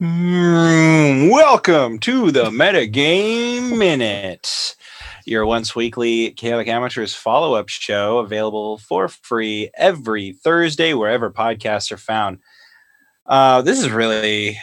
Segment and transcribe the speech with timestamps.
[0.00, 4.76] Mm, welcome to the Metagame Minute,
[5.26, 11.90] your once weekly Chaotic Amateurs follow up show available for free every Thursday wherever podcasts
[11.90, 12.38] are found.
[13.26, 14.56] Uh, this is really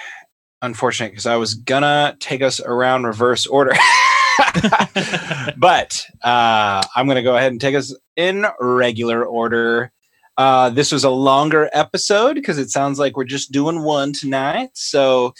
[0.61, 3.73] unfortunate because I was gonna take us around reverse order.
[5.57, 9.91] but uh, I'm going to go ahead and take us in regular order.
[10.37, 14.69] Uh, this was a longer episode because it sounds like we're just doing one tonight.
[14.73, 15.33] So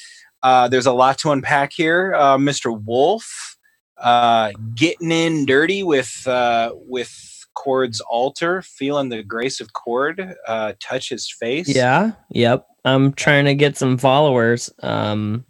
[0.44, 2.14] uh, there's a lot to unpack here.
[2.16, 2.80] Uh, Mr.
[2.84, 3.58] Wolf
[3.98, 10.74] uh, getting in dirty with uh, with Chord's altar, feeling the grace of Chord uh,
[10.80, 11.74] touch his face.
[11.74, 12.12] Yeah.
[12.30, 12.68] Yep.
[12.84, 14.72] I'm trying to get some followers.
[14.84, 15.46] Um,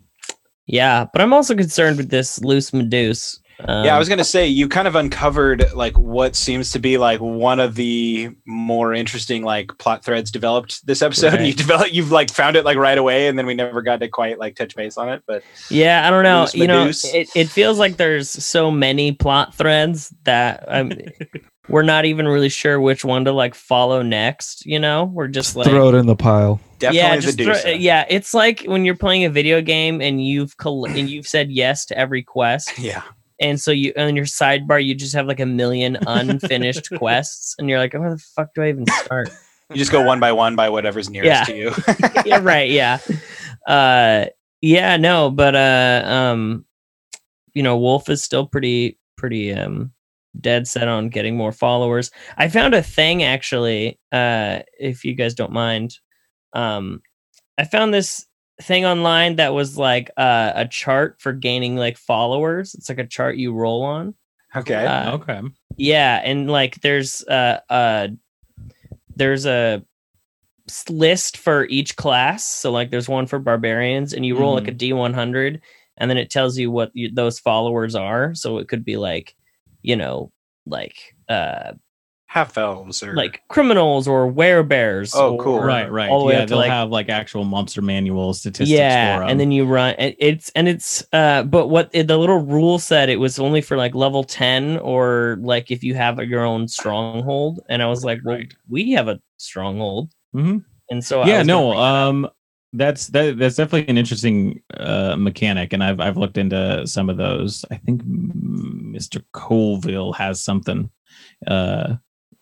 [0.67, 3.37] yeah, but I'm also concerned with this loose Medusa.
[3.59, 6.97] Um, yeah, I was gonna say you kind of uncovered like what seems to be
[6.97, 11.33] like one of the more interesting like plot threads developed this episode.
[11.35, 11.47] Right.
[11.47, 14.07] You develop, you've like found it like right away, and then we never got to
[14.07, 15.23] quite like touch base on it.
[15.25, 16.47] But Yeah, I don't know.
[16.53, 20.91] You know, it, it feels like there's so many plot threads that um,
[21.67, 24.65] we're not even really sure which one to like follow next.
[24.65, 26.59] You know, we're just like Throw it in the pile.
[26.79, 27.61] definitely yeah, the just Medusa.
[27.61, 28.05] throw- yeah.
[28.09, 31.85] It's like when you're playing a video game and you've coll- and you've said yes
[31.87, 33.01] to every quest, yeah.
[33.39, 37.69] And so you on your sidebar you just have like a million unfinished quests, and
[37.69, 39.29] you're like, oh, where the fuck do I even start?
[39.71, 41.43] You just go one by one by whatever's nearest Yeah.
[41.45, 41.71] to you.
[42.25, 42.69] yeah, right.
[42.69, 42.99] Yeah.
[43.67, 44.25] Uh,
[44.61, 46.65] yeah, no, but uh, um,
[47.53, 49.91] you know, Wolf is still pretty, pretty um,
[50.39, 52.11] dead set on getting more followers.
[52.37, 53.99] I found a thing actually.
[54.11, 55.97] Uh, if you guys don't mind,
[56.53, 57.01] um,
[57.57, 58.25] I found this
[58.61, 62.73] thing online that was like uh, a chart for gaining like followers.
[62.73, 64.15] It's like a chart you roll on.
[64.55, 64.85] okay.
[64.85, 65.41] Uh, okay.
[65.77, 68.07] yeah, and like there's uh uh
[69.15, 69.83] there's a
[70.89, 72.45] list for each class.
[72.45, 75.61] So like there's one for barbarians, and you roll like a D one hundred,
[75.97, 78.33] and then it tells you what you, those followers are.
[78.35, 79.35] So it could be like,
[79.81, 80.31] you know,
[80.65, 81.73] like uh
[82.35, 85.15] Half elves or like criminals or werebears.
[85.15, 85.55] Oh, cool.
[85.55, 86.09] or Right, right.
[86.09, 89.17] all the way yeah, up to they'll like have like actual monster manual statistics yeah
[89.17, 89.29] for 'em.
[89.29, 92.77] and then you run and it's and it's uh but what it, the little rule
[92.77, 96.67] said it was only for like level 10 or like if you have your own
[96.67, 98.53] stronghold and i was like well Right.
[98.67, 100.65] we have a stronghold Mhm.
[100.89, 102.07] and so I yeah, was no, bring that up.
[102.09, 102.29] um,
[102.73, 107.15] that's that, that's definitely an interesting uh, mechanic, and I've I've looked into some of
[107.15, 107.63] those.
[107.71, 109.23] I think Mr.
[109.31, 110.89] Colville has something
[111.47, 111.95] uh,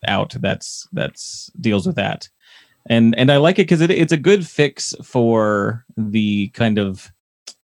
[0.08, 2.28] out that's that's deals with that,
[2.88, 7.10] and and I like it because it, it's a good fix for the kind of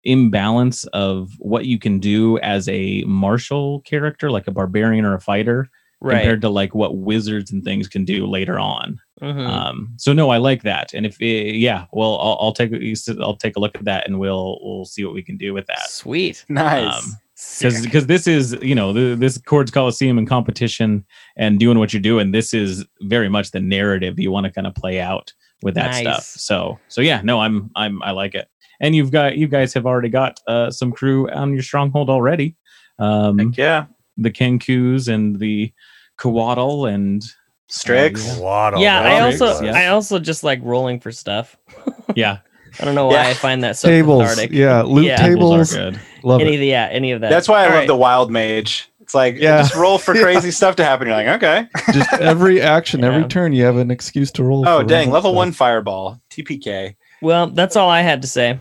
[0.04, 5.20] imbalance of what you can do as a martial character, like a barbarian or a
[5.20, 5.68] fighter,
[6.00, 8.98] right compared to like what wizards and things can do later on.
[9.20, 9.46] Mhm.
[9.46, 10.94] Um, so no, I like that.
[10.94, 12.72] And if uh, yeah, well, I'll, I'll take
[13.20, 15.66] I'll take a look at that, and we'll we'll see what we can do with
[15.66, 15.90] that.
[15.90, 16.94] sweet nice.
[16.94, 17.18] Um, Sick.
[17.58, 21.04] Because because this is you know the, this Chords Coliseum and competition
[21.36, 22.32] and doing what you're doing.
[22.32, 25.90] This is very much the narrative you want to kind of play out with that
[25.90, 26.00] Nice.
[26.00, 26.24] stuff.
[26.24, 28.48] So so yeah, no, I'm I'm I like it.
[28.80, 32.56] And you've got you guys have already got uh, some crew on your stronghold already.
[32.98, 33.86] Um, Heck yeah.
[34.16, 35.72] the Kenkus and the
[36.18, 37.22] Coatl and
[37.68, 38.38] Strix.
[38.38, 38.80] Uh, Waddle.
[38.80, 39.72] yeah i Tricks, also yeah.
[39.72, 41.56] i also just like rolling for stuff
[42.16, 42.38] yeah,
[42.78, 43.28] i don't know why Yeah.
[43.28, 44.22] i find that so tables.
[44.22, 45.16] cathartic Yeah, loot Yeah.
[45.16, 45.74] tables tables.
[45.76, 46.00] are good.
[46.22, 46.54] Love any it.
[46.54, 47.86] of the yeah any of that That's why I All love right.
[47.88, 48.88] the wild mage.
[49.00, 49.62] It's like Yeah.
[49.62, 50.22] just roll for Yeah.
[50.22, 51.08] crazy stuff to happen.
[51.08, 51.66] You're like, okay.
[51.92, 53.06] Just every action, Yeah.
[53.06, 54.68] every turn, you have an excuse to roll.
[54.68, 55.36] Oh for dang, level stuff.
[55.36, 56.20] one fireball.
[56.30, 56.94] TPK.
[57.22, 58.58] well that's all i had to say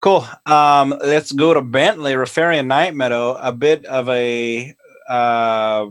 [0.00, 0.26] Cool.
[0.46, 3.34] Um, let's go to Bentley, Rafarian Night Meadow.
[3.40, 4.74] A bit of a
[5.08, 5.86] uh,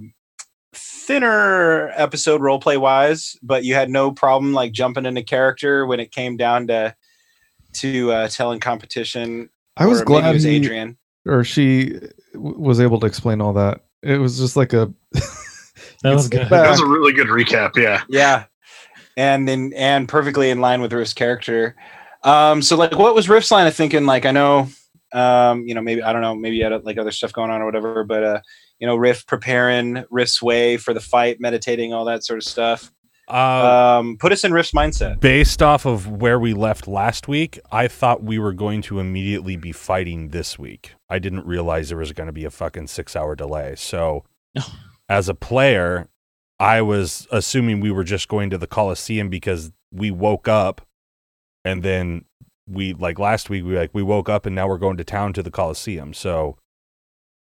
[0.74, 6.12] thinner episode roleplay wise, but you had no problem like jumping into character when it
[6.12, 6.94] came down to
[7.74, 9.50] to uh, telling competition.
[9.78, 10.98] I was or maybe it glad was he Adrian.
[11.26, 12.00] or she
[12.34, 13.82] w- was able to explain all that.
[14.04, 14.94] It was just like a.
[16.04, 16.50] That was good.
[16.50, 16.50] back.
[16.50, 17.76] That was a really good recap.
[17.76, 18.02] Yeah.
[18.10, 18.46] Yeah,
[19.18, 21.76] and in and perfectly in line with Riff's character.
[22.24, 24.08] Um, so like, what was Riff's line of thinking?
[24.08, 24.68] Like, I know,
[25.14, 27.62] um, you know, maybe I don't know, maybe you had like other stuff going on
[27.62, 28.42] or whatever, but uh,
[28.80, 32.92] you know, Riff preparing Riff's way for the fight, meditating, all that sort of stuff.
[33.32, 35.20] Uh, Um, put us in Riff's mindset.
[35.20, 39.56] based off of where we left last week, I thought we were going to immediately
[39.56, 40.96] be fighting this week.
[41.10, 43.76] I didn't realize there was going to be a fucking six hour delay.
[43.78, 44.26] So,
[45.10, 46.10] as a player,
[46.60, 50.82] I was assuming we were just going to the Coliseum because we woke up
[51.64, 52.26] and then
[52.68, 55.34] we, like last week, we like, we woke up and now we're going to town
[55.34, 56.14] to the Coliseum.
[56.14, 56.58] So,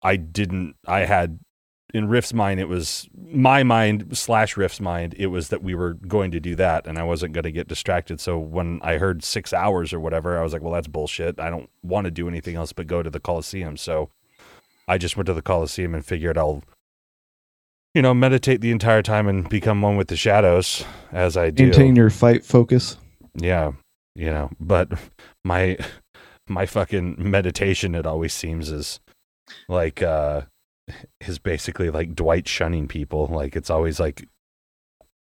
[0.01, 1.39] I didn't, I had
[1.95, 5.15] in Riff's mind, it was my mind slash Riff's mind.
[5.17, 7.69] It was that we were going to do that, and I wasn't going to get
[7.69, 8.19] distracted.
[8.19, 11.39] So when I heard six hours or whatever, I was like, "Well, that's bullshit.
[11.39, 14.09] I don't want to do anything else but go to the Coliseum." So
[14.89, 16.63] I just went to the Coliseum and figured I'll,
[17.93, 20.83] you know, meditate the entire time and become one with the shadows
[21.13, 21.67] as I do.
[21.67, 22.97] Maintain your fight focus.
[23.35, 23.71] Yeah,
[24.15, 24.91] you know, but
[25.45, 25.77] my
[26.49, 28.99] my fucking meditation it always seems is
[29.69, 30.41] like uh
[31.21, 33.27] is basically like Dwight shunning people.
[33.27, 34.27] Like it's always like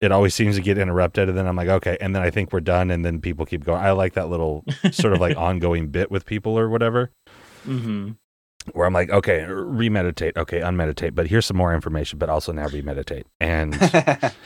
[0.00, 2.52] it always seems to get interrupted and then I'm like, okay, and then I think
[2.52, 3.82] we're done and then people keep going.
[3.82, 7.10] I like that little sort of like ongoing bit with people or whatever.
[7.66, 8.12] Mm-hmm.
[8.72, 12.66] Where I'm like, okay, remeditate, okay, unmeditate, but here's some more information, but also now
[12.66, 13.22] remeditate.
[13.38, 13.80] And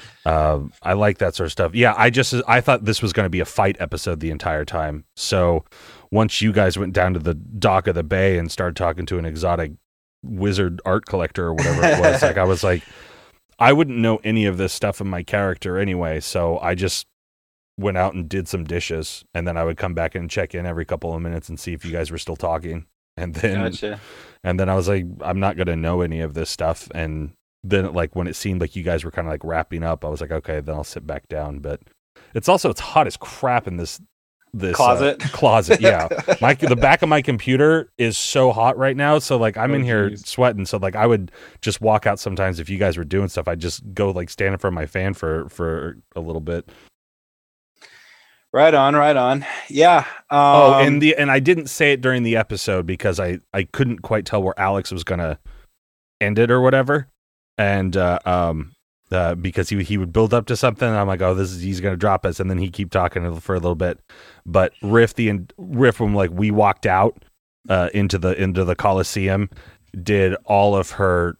[0.27, 1.75] um, I like that sort of stuff.
[1.75, 4.67] Yeah, I just I thought this was going to be a fight episode the entire
[4.67, 5.05] time.
[5.17, 5.65] So
[6.11, 9.19] once you guys went down to the dock of the bay and started talking to
[9.19, 9.73] an exotic
[10.23, 12.83] wizard art collector or whatever it was, like I was like,
[13.59, 16.21] I wouldn't know any of this stuff in my character anyway.
[16.21, 17.07] So I just
[17.79, 20.67] went out and did some dishes, and then I would come back and check in
[20.67, 22.87] every couple of minutes and see if you guys were still talking.
[23.17, 24.01] And then gotcha.
[24.45, 26.89] and then I was like, I'm not gonna know any of this stuff.
[26.95, 27.33] And
[27.63, 30.09] then like when it seemed like you guys were kind of like wrapping up, I
[30.09, 31.59] was like, okay, then I'll sit back down.
[31.59, 31.81] But
[32.35, 34.01] it's also it's hot as crap in this
[34.53, 35.19] this uh, Closet?
[35.33, 36.09] closet, yeah.
[36.41, 39.75] My the back of my computer is so hot right now, so like I'm Oh,
[39.75, 40.27] in here geez.
[40.27, 40.67] sweating.
[40.67, 41.31] So like I would
[41.61, 43.49] just walk out sometimes if you guys were doing stuff.
[43.49, 46.69] I'd just go like stand in front of my fan for for a little bit.
[48.53, 49.47] Right on, right on.
[49.69, 49.99] Yeah.
[50.29, 53.63] Um, oh, and the and I didn't say it during the episode because I I
[53.65, 55.39] couldn't quite tell where Alex was gonna
[56.21, 57.07] end it or whatever,
[57.57, 58.73] and uh, um
[59.13, 61.63] uh, because he he would build up to something, and I'm like, oh, this is
[61.63, 63.99] he's gonna drop us, and then he keep talking for a little bit,
[64.47, 67.23] but Riff the and Riff when like we walked out
[67.69, 69.51] uh into the into the Coliseum,
[70.03, 71.37] did all of her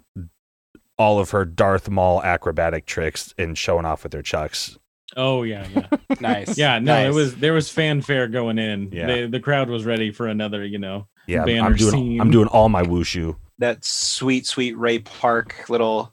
[0.99, 4.77] all of her Darth Maul acrobatic tricks and showing off with her chucks.
[5.17, 5.87] Oh yeah, yeah,
[6.21, 6.57] nice.
[6.59, 6.79] yeah.
[6.79, 7.09] No, nice.
[7.09, 8.91] it was there was fanfare going in.
[8.93, 9.07] Yeah.
[9.07, 10.65] They, the crowd was ready for another.
[10.65, 12.21] You know, Yeah, I'm- Banner I'm doing scene.
[12.21, 13.37] I'm doing all my wushu.
[13.59, 16.13] that sweet, sweet Ray Park little.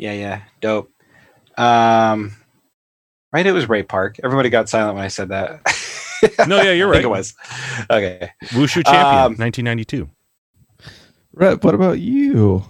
[0.00, 0.90] Yeah, yeah, dope.
[1.58, 2.34] Um,
[3.34, 4.16] right, it was Ray Park.
[4.24, 5.60] Everybody got silent when I said that.
[6.46, 7.16] No, yeah, you're I think right.
[7.16, 7.34] it was.
[7.90, 8.30] Okay.
[8.48, 10.06] Wushu champion, Um, 1992.
[11.32, 12.62] Rhett, what about you?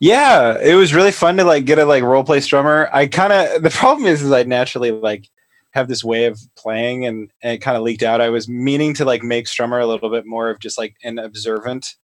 [0.00, 2.88] Yeah, it was really fun to like get a like role play strummer.
[2.94, 5.28] I kind of the problem is is I naturally like
[5.72, 8.22] have this way of playing and, and it kind of leaked out.
[8.22, 11.18] I was meaning to like make strummer a little bit more of just like an
[11.18, 11.96] observant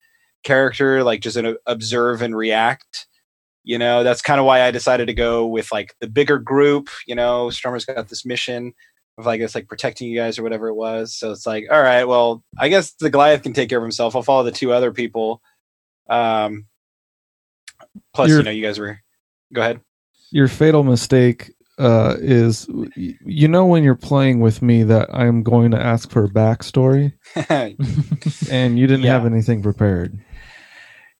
[0.42, 3.06] character, like just an observe and react.
[3.68, 6.88] You know, that's kind of why I decided to go with like the bigger group.
[7.06, 8.72] You know, strummer's got this mission
[9.18, 11.14] of like it's like protecting you guys or whatever it was.
[11.14, 14.16] So it's like, all right, well, I guess the Goliath can take care of himself.
[14.16, 15.42] I'll follow the two other people.
[16.08, 16.64] Um,
[18.14, 19.00] plus, You're- you know, you guys were.
[19.52, 19.80] Go ahead.
[20.30, 22.66] Your fatal mistake uh, is
[22.96, 27.12] you know when you're playing with me that I'm going to ask for a backstory,
[28.50, 29.12] and you didn't Yeah.
[29.12, 30.18] have anything prepared.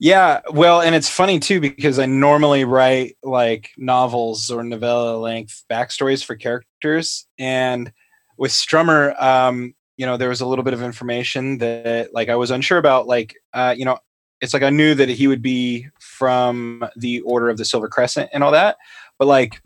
[0.00, 5.64] Yeah, well, and it's funny too because I normally write like novels or novella length
[5.70, 7.92] backstories for characters, and
[8.36, 12.36] with Strummer, um, you know, there was a little bit of information that like I
[12.36, 13.08] was unsure about.
[13.08, 13.98] Like, uh, you know,
[14.40, 18.30] it's like I knew that he would be from the Order of the Silver Crescent
[18.32, 18.76] and all that,
[19.18, 19.60] but like,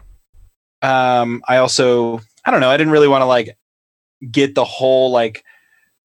[0.82, 3.56] um, I also I don't know, I didn't really want to like
[4.30, 5.44] get the whole like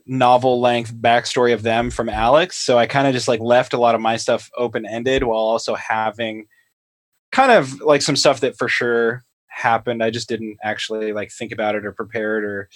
[0.07, 2.57] novel length backstory of them from Alex.
[2.57, 5.37] So I kind of just like left a lot of my stuff open ended while
[5.39, 6.45] also having
[7.31, 10.01] kind of like some stuff that for sure happened.
[10.03, 12.69] I just didn't actually like think about it or prepare it or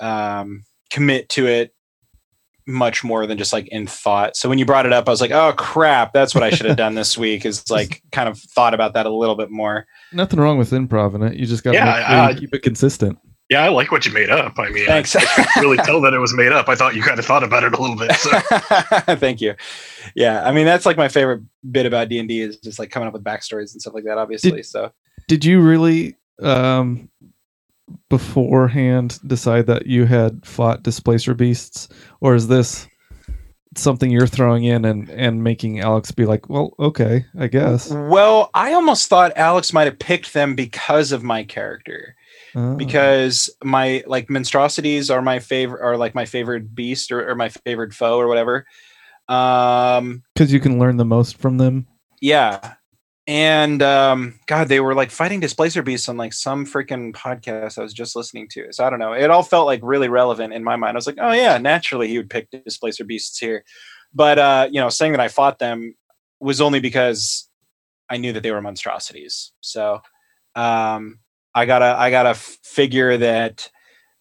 [0.00, 1.72] um, commit to it
[2.68, 4.36] much more than just like in thought.
[4.36, 6.66] So when you brought it up, I was like, oh crap, that's what I should
[6.66, 9.86] have done this week is like kind of thought about that a little bit more.
[10.12, 11.34] Nothing wrong with improv in it.
[11.36, 13.18] You just got to Yeah, make sure you I- keep it consistent.
[13.48, 14.58] Yeah, I like what you made up.
[14.58, 15.14] I mean, Thanks.
[15.14, 16.68] I, I could really tell that it was made up.
[16.68, 18.12] I thought you kind of thought about it a little bit.
[18.16, 18.30] So.
[19.16, 19.54] Thank you.
[20.16, 22.90] Yeah, I mean that's like my favorite bit about D and D is just like
[22.90, 24.18] coming up with backstories and stuff like that.
[24.18, 24.90] Obviously, so
[25.28, 27.08] Did you really um,
[28.08, 31.88] beforehand decide that you had fought displacer beasts,
[32.20, 32.88] or is this
[33.76, 37.90] something you're throwing in and and making Alex be like, well, okay, I guess.
[37.90, 42.16] well, I almost thought Alex might have picked them because of my character.
[42.54, 42.74] Oh.
[42.74, 47.48] because my like monstrosities are my favorite are like my favorite beast or, or my
[47.48, 48.66] favorite foe or whatever
[49.28, 51.86] um because you can learn the most from them.
[52.20, 52.74] yeah
[53.26, 57.82] and um god they were like fighting displacer beasts on like some freaking podcast i
[57.82, 60.62] was just listening to so i don't know it all felt like really relevant in
[60.62, 63.64] my mind i was like oh yeah naturally he would pick displacer beasts here
[64.14, 65.94] but uh you know saying that i fought them
[66.40, 67.48] was only because
[68.08, 69.52] I knew that they were monstrosities.
[69.60, 70.00] So
[70.54, 71.18] um,
[71.56, 73.70] I gotta I gotta figure that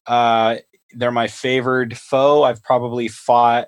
[0.07, 0.55] uh,
[0.93, 2.43] they're my favored foe.
[2.43, 3.67] I've probably fought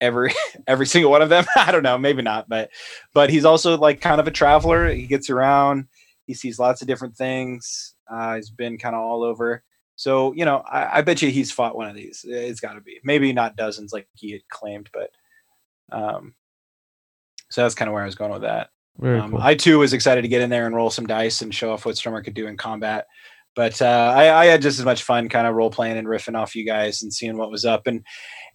[0.00, 0.32] every
[0.68, 1.44] every single one of them.
[1.56, 2.70] I don't know, maybe not, but
[3.12, 4.88] but he's also like kind of a traveler.
[4.88, 5.88] He gets around.
[6.26, 7.96] He sees lots of different things.
[8.08, 9.64] Uh, he's been kind of all over.
[9.96, 12.24] So you know, I, I bet you he's fought one of these.
[12.26, 15.10] It's got to be maybe not dozens like he had claimed, but
[15.90, 16.34] um,
[17.50, 18.70] so that's kind of where I was going with that.
[18.98, 19.40] Very Um, cool.
[19.40, 21.86] I too was excited to get in there and roll some dice and show off
[21.86, 23.06] what Strummer could do in combat.
[23.54, 26.38] But uh, I, I had just as much fun kind of role playing and riffing
[26.38, 27.86] off you guys and seeing what was up.
[27.86, 28.02] And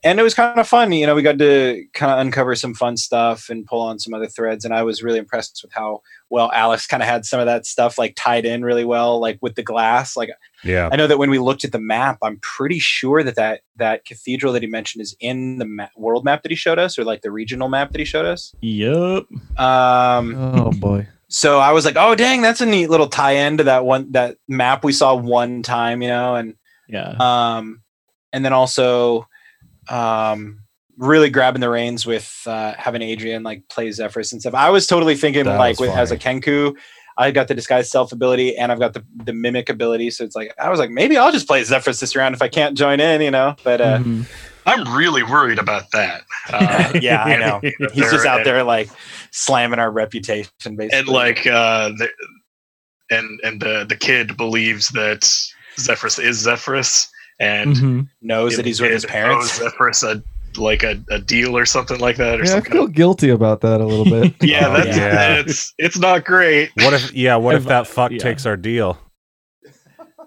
[0.03, 0.91] and it was kind of fun.
[0.91, 4.13] You know, we got to kind of uncover some fun stuff and pull on some
[4.13, 4.63] other threads.
[4.63, 7.65] And I was really impressed with how well Alex kind of had some of that
[7.65, 10.15] stuff like tied in really well, like with the glass.
[10.15, 10.29] Like
[10.63, 10.89] Yeah.
[10.91, 14.05] I know that when we looked at the map, I'm pretty sure that that, that
[14.05, 17.03] cathedral that he mentioned is in the ma- world map that he showed us, or
[17.03, 18.53] like the regional map that he showed us.
[18.61, 19.25] yep
[19.57, 21.07] Um, oh boy.
[21.29, 24.37] So I was like, oh dang, that's a neat little tie-in to that one that
[24.47, 26.55] map we saw one time, you know, and
[26.87, 27.15] Yeah.
[27.19, 27.81] um,
[28.33, 29.27] and then also
[29.89, 30.59] um,
[30.97, 34.53] really grabbing the reins with uh, having Adrian like play Zephyrus and stuff.
[34.53, 36.75] I was totally thinking That like with, as a Kenku,
[37.17, 40.11] I got the disguise self ability and I've got the the mimic ability.
[40.11, 42.47] So it's like I was like maybe I'll just play Zephyrus this round if I
[42.47, 43.55] can't join in, you know.
[43.63, 44.25] But uh, Mhm.
[44.65, 46.23] I'm really worried about that.
[46.49, 47.59] Uh, yeah, I know
[47.93, 48.89] he's just out there like
[49.31, 50.97] slamming our reputation basically.
[50.99, 52.09] and like uh the,
[53.09, 55.23] and and the the kid believes that
[55.79, 57.07] Zephyrus is Zephyrus
[57.39, 58.07] and Mhm.
[58.21, 59.59] knows the that he's with his parents.
[59.61, 60.23] owes Zephyrus a
[60.55, 63.61] like a, a deal or something like that or Yeah, I feel kind guilty about
[63.61, 64.33] that a little bit.
[64.41, 65.35] yeah Oh, that's yeah.
[65.39, 67.13] it's it's not great What if?
[67.13, 67.35] Yeah.
[67.35, 68.17] What if I've- that fuck yeah.
[68.17, 68.97] takes our deal?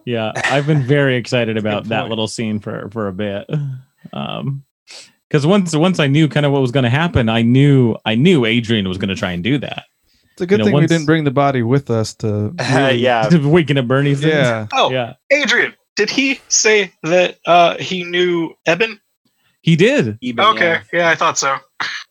[0.07, 3.49] Yeah, I've been very excited about that little scene for for a bit.
[4.13, 4.65] Um
[5.31, 8.17] because once once I knew kind of what was going to happen, I knew I
[8.17, 9.85] knew Adrian was going to try and do that.
[10.33, 12.55] It's a good know, thing we didn't bring the body with us to.
[12.73, 14.25] really- yeah, Weekend at Bernie's.
[14.25, 14.67] Yeah.
[14.73, 19.01] oh yeah, Adrian did he say that uh he knew Eben
[19.63, 20.19] he did.
[20.23, 20.83] Eben, okay yeah.
[20.93, 21.57] yeah I thought so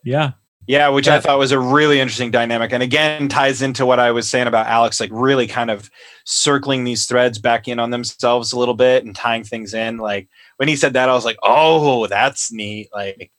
[0.04, 0.34] Yeah,
[0.68, 2.72] Yeah, which I thought was a really interesting dynamic.
[2.72, 5.90] And again, ties into what I was saying about Alex, like really kind of
[6.26, 9.98] circling these threads back in on themselves a little bit and tying things in.
[9.98, 12.90] Like when he said that, I was like, oh, that's neat.
[12.94, 13.32] Like,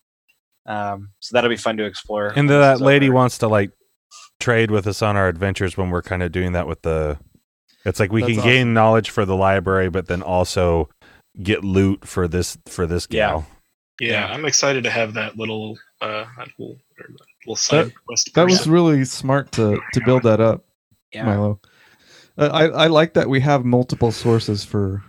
[0.64, 2.28] um, so that'll be fun to explore.
[2.28, 3.14] And when this that is lady over.
[3.16, 3.72] wants to like
[4.38, 7.18] trade with us on our adventures when we're kind of doing that with the.
[7.84, 10.88] It's like we That's can gain knowledge for the library, but then also
[11.42, 13.28] get loot for this for this Yeah.
[13.28, 13.46] gal.
[14.00, 14.26] yeah, Yeah.
[14.34, 16.78] I'm excited to have that little uh that little,
[17.46, 20.64] little side quest That was really smart to to build that up,
[21.12, 21.24] Yeah.
[21.24, 21.60] Milo.
[22.38, 25.02] Uh, I I like that we have multiple sources for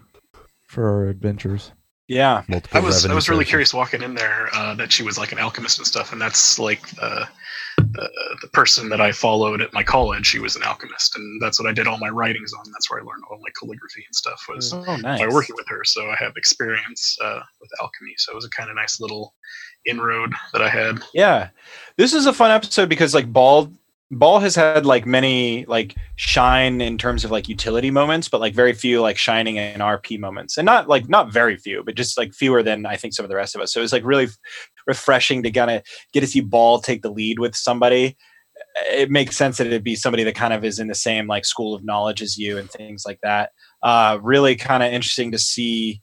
[0.67, 1.71] for our adventures.
[2.11, 2.43] Yeah.
[2.49, 3.49] Multiple I was I was really sources.
[3.49, 6.59] curious walking in there uh, that she was like an alchemist and stuff, and that's
[6.59, 7.25] like uh,
[7.77, 8.09] the
[8.41, 10.25] the person that I followed at my college.
[10.25, 12.63] She was an alchemist, and that's what I did all my writings on.
[12.73, 15.19] That's where I learned all my calligraphy and stuff was Oh, nice.
[15.21, 15.83] by working with her.
[15.85, 18.13] So I have experience uh, with alchemy.
[18.17, 19.33] So it was a kind of nice little
[19.85, 20.99] inroad that I had.
[21.13, 21.49] Yeah.
[21.95, 23.71] This is a fun episode because like Ball
[24.11, 28.53] Ball has had like many like shine in terms of like utility moments, but like
[28.53, 30.57] very few like shining and RP moments.
[30.57, 33.29] And not like not very few, but just like fewer than I think some of
[33.29, 33.73] the rest of us.
[33.73, 34.27] So it's like really
[34.85, 38.17] refreshing to kind of get to see Ball take the lead with somebody.
[38.91, 41.45] It makes sense that it'd be somebody that kind of is in the same like
[41.45, 43.51] school of knowledge as you and things like that.
[43.81, 46.01] Uh really kind of interesting to see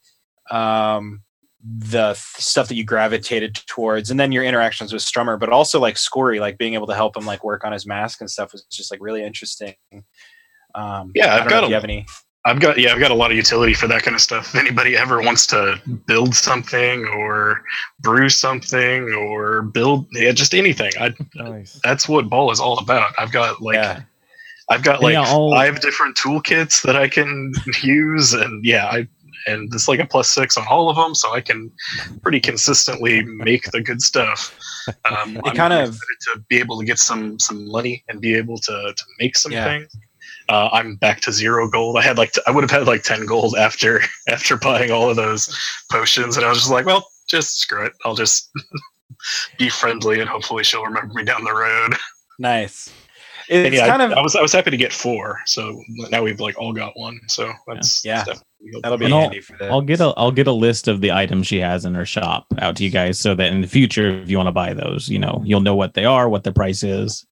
[0.50, 1.20] um
[1.64, 5.96] the stuff that you gravitated towards and then your interactions with strummer but also like
[5.98, 8.62] scory like being able to help him like work on his mask and stuff was
[8.70, 9.74] just like really interesting
[10.74, 12.06] um Yeah, I I've got if a- you have any
[12.46, 14.54] I've got yeah, I've got a lot of utility for that kind of stuff.
[14.54, 17.62] If anybody ever wants to build something or
[18.00, 21.78] brew something or build yeah, just anything, I Nice.
[21.84, 23.10] that's what ball is all about.
[23.18, 24.00] I've got like yeah
[24.70, 29.08] I've got like Yeah, all- five different toolkits that I can use, and yeah, I
[29.48, 31.70] and it's like a plus six on all of them, so I can
[32.22, 34.56] pretty consistently make the good stuff.
[35.10, 38.58] Um, I'm kind of- to be able to get some some money and be able
[38.58, 39.64] to to make some Yeah.
[39.64, 39.96] things.
[40.50, 41.96] Uh, I'm back to zero gold.
[41.98, 45.10] I had like t- I would have had like ten gold after after buying all
[45.10, 45.48] of those
[45.90, 47.92] potions, and I was just like, well, just screw it.
[48.04, 48.50] I'll just
[49.58, 51.94] be friendly, and hopefully she'll remember me down the road.
[52.38, 52.90] nice
[53.48, 55.38] it's yeah, kind I, of I was I was happy to get four.
[55.46, 57.18] So now we've like all got one.
[57.28, 58.24] So that's Yeah.
[58.24, 60.52] that's definitely that'll be And I'll- handy for that I'll get a I'll get a
[60.52, 63.52] list of the items she has in her shop out to you guys, so that
[63.52, 66.04] in the future, if you want to buy those, you know you'll know what they
[66.04, 67.26] are, what the price is.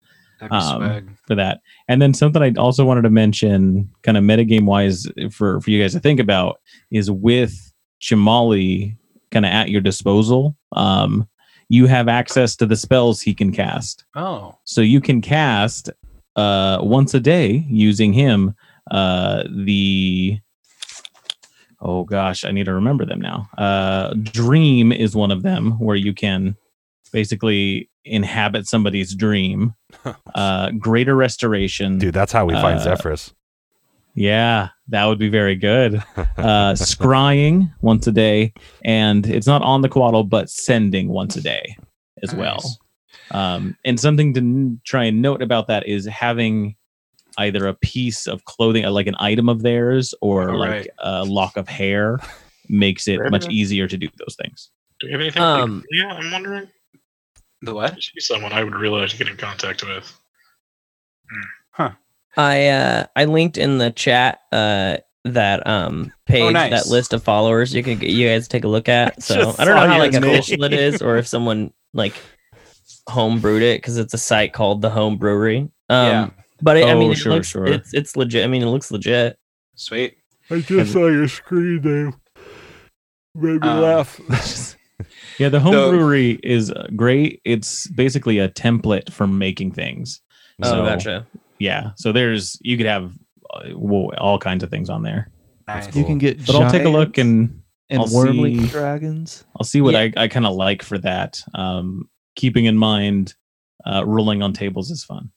[0.51, 1.61] Um, for that.
[1.89, 5.81] And then something I also wanted to mention, kind of metagame wise, for for you
[5.81, 8.97] guys to think about, is with Chimali
[9.31, 10.55] kind of at your disposal.
[10.73, 11.27] Um,
[11.69, 15.91] you have access to the spells he can cast, oh so you can cast
[16.37, 18.55] uh, once a day using him.
[18.91, 20.39] Uh, the
[21.81, 23.49] oh gosh, I need to remember them now.
[23.59, 26.57] Uh, Dream is one of them where you can
[27.13, 29.75] basically inhabit somebody's dream.
[30.35, 33.33] Uh, greater restoration, Dude, that's how we find Uh, Zephyrus.
[34.15, 36.03] Yeah, that would be very good.
[36.37, 38.53] Uh, scrying once a day,
[38.85, 41.77] and it's not on the quaddle, but sending once a day
[42.23, 42.63] as well.
[43.33, 43.57] Nice.
[43.57, 46.77] Um, and something to n- try and note about that is having
[47.39, 50.91] either a piece of clothing, uh, like an item of theirs, or Oh, like right.
[51.01, 52.19] a lock of hair,
[52.69, 54.71] makes it much easier to do those things.
[55.01, 55.43] Do we have anything?
[55.43, 56.69] Um, yeah, I'm wondering.
[57.63, 58.03] The what?
[58.03, 60.11] She's someone I would really like to get in contact with.
[61.71, 61.91] Huh.
[62.37, 66.71] I uh I linked in the chat uh that um page Oh, nice.
[66.71, 69.23] that list of followers you can you guys take a look at.
[69.23, 70.23] So I don't know how like name.
[70.25, 72.15] official it is or if someone like
[73.09, 75.59] home brewed it because it's a site called the Home Brewery.
[75.89, 76.31] Um yeah.
[76.63, 77.67] but it, I Oh, mean it sure, looks, sure.
[77.67, 78.45] it's it's legit.
[78.45, 79.39] I mean it looks legit.
[79.77, 80.17] Sweet.
[80.51, 82.15] I just saw your screen name.
[83.35, 84.21] Made me Um, laugh.
[85.39, 87.43] Yeah, the home The- brewery is uh, great.
[87.45, 90.23] It's basically a template for making things.
[90.63, 91.27] Oh So, gotcha.
[91.59, 93.13] Yeah, so there's you could have
[93.53, 93.75] uh,
[94.19, 95.31] all kinds of things on there.
[95.69, 95.95] Nice.
[95.95, 97.61] You can get But I'll take a look and
[97.91, 99.45] and I'll wyrmling see- dragons.
[99.61, 100.09] I'll see what Yeah.
[100.17, 101.43] I, I kind of like for that.
[101.55, 103.35] Um, keeping in mind,
[103.85, 105.31] uh, rolling on tables is fun.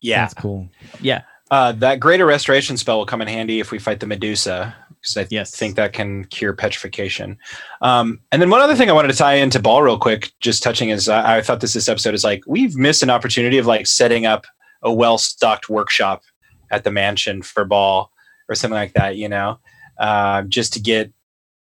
[0.00, 0.22] Yeah.
[0.22, 0.68] That's cool.
[1.00, 1.22] Yeah.
[1.50, 5.16] Uh, that greater restoration spell will come in handy if we fight the Medusa, because
[5.16, 5.54] I Yes.
[5.54, 7.38] think that can cure petrification.
[7.80, 10.62] Um, and then one other thing I wanted to tie into Ball real quick, just
[10.62, 13.66] touching is I, I thought this this episode is like we've missed an opportunity of
[13.66, 14.46] like setting up
[14.82, 16.22] a well stocked workshop
[16.70, 18.10] at the mansion for Ball
[18.48, 19.58] or something like that, you know,
[19.98, 21.12] uh, just to get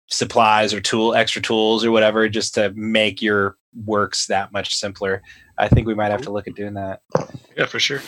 [0.08, 5.22] supplies or tool extra tools or whatever, just to make your works that much simpler.
[5.58, 7.00] I think we might have to look at doing that.
[7.56, 8.00] Yeah, for sure.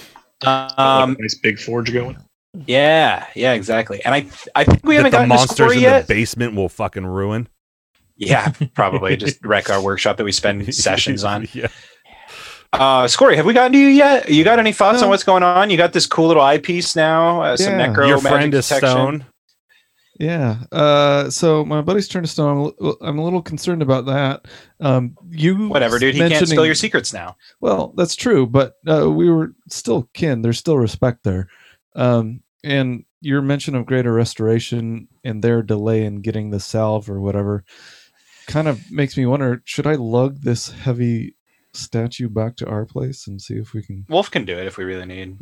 [0.42, 2.16] Um, Like nice big forge going.
[2.66, 4.04] yeah, yeah, exactly.
[4.04, 6.06] And I, I think we that haven't the gotten monsters in yet.
[6.06, 7.48] the basement will fucking ruin.
[8.16, 11.48] Yeah, probably just wreck our workshop that we spend sessions on.
[11.52, 11.68] yeah.
[12.72, 14.28] Uh, Scory, have we gotten to you yet?
[14.28, 15.04] You got any thoughts No.
[15.04, 15.70] on what's going on?
[15.70, 18.88] You got this cool little eyepiece now, uh, some necro Your magic friend is detection.
[18.90, 19.26] stone.
[20.18, 20.58] Yeah.
[20.70, 22.72] Uh, so my buddy's turned to stone.
[22.80, 24.46] I'm a I'm a little concerned about that.
[24.80, 26.14] Um, you Whatever, dude.
[26.14, 27.36] He can't spill your secrets now.
[27.60, 30.42] Well, that's true, but uh, we were still kin.
[30.42, 31.48] There's still respect there.
[31.96, 37.20] Um, and your mention of greater restoration and their delay in getting the salve or
[37.20, 37.64] whatever
[38.46, 41.34] kind of makes me wonder: should I lug this heavy
[41.72, 44.78] statue back to our place and see if we can, Wolf can do it if
[44.78, 45.40] we really need.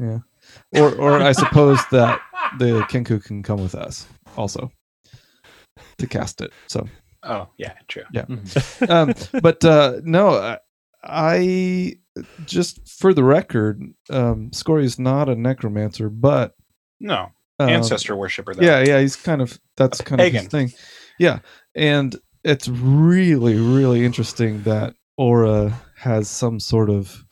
[0.75, 2.21] Or or I suppose that
[2.59, 4.71] the Kenku can come with us also
[5.99, 6.53] to cast it.
[6.67, 6.87] So
[7.25, 8.03] Oh, yeah, true.
[8.89, 10.59] um, but uh, no, I,
[11.05, 11.95] I
[12.47, 16.55] just for the record, um, Scory is not a necromancer, but
[17.01, 18.55] No, um, ancestor worshiper.
[18.55, 18.63] Though.
[18.65, 20.73] Yeah, yeah, he's kind of that's kind of his thing.
[21.19, 21.39] Yeah,
[21.75, 27.25] and it's really, really interesting that Aura has some sort of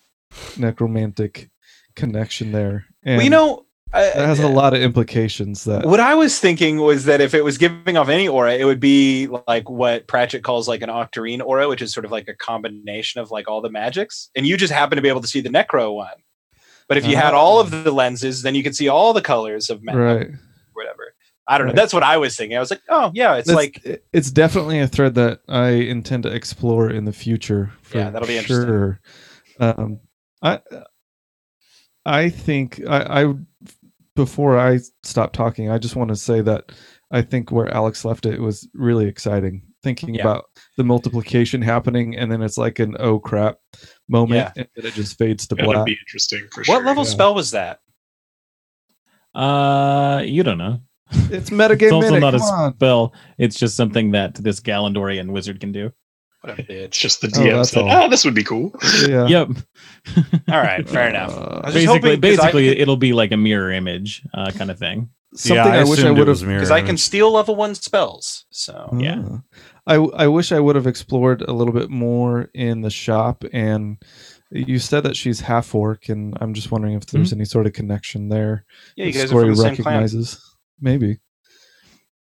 [0.57, 1.51] necromantic
[1.97, 5.65] connection there, and well, you know, it has a lot of implications.
[5.65, 8.65] That What I was thinking was that if it was giving off any aura, it
[8.65, 12.29] would be like what Pratchett calls like an octarine aura, which is sort of like
[12.29, 14.31] a combination of like all the magics.
[14.37, 16.15] And you just happen to be able to see the necro one.
[16.89, 19.71] But if you had all of the lenses, then you could see all the colors
[19.71, 20.31] of magic, right.
[20.73, 21.15] whatever.
[21.47, 21.71] I don't know.
[21.71, 21.77] Right.
[21.77, 22.57] That's what I was thinking.
[22.57, 26.25] I was like, oh yeah, it's That's- like it's definitely a thread that I intend
[26.25, 27.73] to explore in the future.
[27.83, 28.67] For Yeah, that'll be interesting.
[28.69, 29.01] sure.
[29.59, 30.01] Um,
[30.43, 30.61] I
[32.13, 33.35] I think I, I
[34.17, 36.73] before I stop talking, I just want to say that
[37.11, 39.63] I think where Alex left it was really exciting.
[39.83, 40.23] Thinking Yeah.
[40.23, 40.45] about
[40.77, 43.57] the multiplication happening, and then it's like an oh crap
[44.09, 45.87] moment, and then it just fades to That would black.
[45.87, 46.85] be interesting for what sure.
[46.85, 47.11] level yeah.
[47.11, 47.81] spell was that?
[49.35, 50.81] Uh, you don't know.
[51.13, 52.21] It's metagame It's also minute.
[52.21, 52.75] not a on.
[52.75, 53.15] spell.
[53.39, 55.93] It's just something that this Galandorian wizard can do.
[56.43, 57.91] What a It's just the Oh, DM that's said, all.
[57.91, 58.73] ah, this would be cool.
[59.07, 59.27] Yeah.
[59.27, 59.49] Yep.
[60.49, 61.37] All right, fair enough.
[61.37, 64.71] Uh, I was just basically, I basically, it'll be like a mirror image uh, kind
[64.71, 65.11] of thing.
[65.35, 68.47] Something yeah, I, wish I would have because I can steal level one spells.
[68.51, 69.23] So Yeah.
[69.25, 69.41] Ah.
[69.87, 73.99] I I wish I would have explored a little bit more in the shop and
[74.51, 77.73] you said that she's half orc and I'm just wondering if there's any sort of
[77.75, 78.65] connection there.
[78.97, 79.95] yeah, you that guys are from the same clan.
[80.03, 80.57] recognizes.
[80.81, 81.19] Maybe.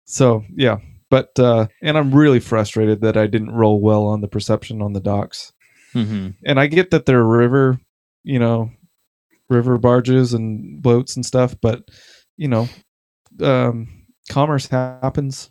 [0.06, 0.80] So yeah.
[1.10, 4.94] But uh and I'm really frustrated that I didn't roll well on the perception on
[4.94, 5.52] the docks.
[5.94, 7.80] hmm And I get that they're river,
[8.24, 8.72] you know,
[9.50, 11.84] river barges and boats and stuff, but
[12.38, 12.70] you know,
[13.42, 15.50] um commerce happens,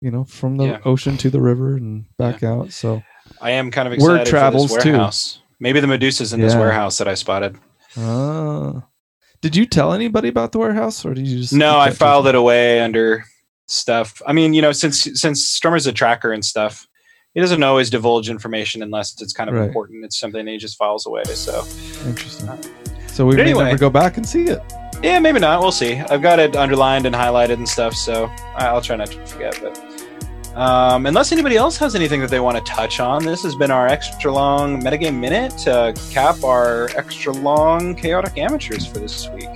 [0.00, 0.78] you know, from the Yeah.
[0.84, 2.72] ocean to the river and back out.
[2.72, 3.02] So
[3.40, 4.90] I am kind of excited Word travels, for this too.
[4.92, 5.38] warehouse.
[5.60, 7.56] Maybe the Medusa's in this warehouse that I spotted.
[7.96, 8.82] ah,
[9.40, 11.52] Did you tell anybody about the warehouse, or did you just?
[11.52, 13.24] No, I filed it away under
[13.66, 14.20] stuff.
[14.26, 16.86] I mean, you know, since since Strummer's a tracker and stuff,
[17.34, 19.66] he doesn't always divulge information unless it's kind of Right.
[19.66, 20.04] important.
[20.04, 21.24] It's something he just files away.
[21.24, 21.64] So
[22.06, 22.48] Interesting.
[23.08, 23.64] So we But may anyway.
[23.66, 24.60] never go back and see it.
[25.02, 25.60] yeah, maybe not.
[25.60, 25.94] We'll see.
[25.96, 27.94] I've got it underlined and highlighted and stuff.
[27.94, 29.58] So I'll try not to forget.
[29.62, 33.54] But um, unless anybody else has anything that they want to touch on, this has
[33.56, 39.28] been our extra long metagame minute to cap our extra long chaotic amateurs for this
[39.30, 39.48] week.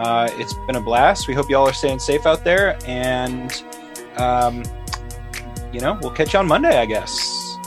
[0.00, 1.28] Uh, it's been a blast.
[1.28, 3.62] We hope y'all are staying safe out there, and
[4.16, 4.62] um,
[5.74, 7.58] you know we'll catch you on Monday, I guess.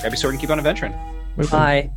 [0.00, 0.92] Grab your sword and keep on adventuring.
[1.36, 1.46] Bye-bye.
[1.46, 1.90] Bye.